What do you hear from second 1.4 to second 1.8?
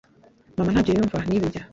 bya